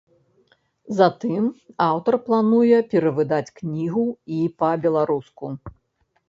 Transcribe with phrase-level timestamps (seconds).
[0.99, 1.43] Затым
[1.87, 4.07] аўтар плануе перавыдаць кнігу
[4.39, 5.45] і па-беларуску.